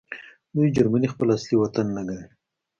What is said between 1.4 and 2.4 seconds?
وطن نه ګڼي